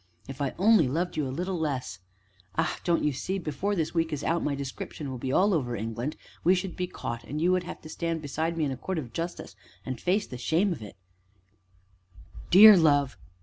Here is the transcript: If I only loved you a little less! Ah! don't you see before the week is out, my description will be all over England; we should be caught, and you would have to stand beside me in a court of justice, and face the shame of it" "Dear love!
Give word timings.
If 0.27 0.41
I 0.41 0.55
only 0.57 0.87
loved 0.87 1.15
you 1.15 1.27
a 1.27 1.29
little 1.29 1.59
less! 1.59 1.99
Ah! 2.57 2.79
don't 2.83 3.03
you 3.03 3.13
see 3.13 3.37
before 3.37 3.75
the 3.75 3.87
week 3.93 4.11
is 4.11 4.23
out, 4.23 4.43
my 4.43 4.55
description 4.55 5.11
will 5.11 5.19
be 5.19 5.31
all 5.31 5.53
over 5.53 5.75
England; 5.75 6.15
we 6.43 6.55
should 6.55 6.75
be 6.75 6.87
caught, 6.87 7.23
and 7.23 7.39
you 7.39 7.51
would 7.51 7.65
have 7.65 7.81
to 7.81 7.89
stand 7.89 8.19
beside 8.23 8.57
me 8.57 8.65
in 8.65 8.71
a 8.71 8.77
court 8.77 8.97
of 8.97 9.13
justice, 9.13 9.55
and 9.85 10.01
face 10.01 10.25
the 10.25 10.39
shame 10.39 10.73
of 10.73 10.81
it" 10.81 10.95
"Dear 12.49 12.75
love! 12.75 13.15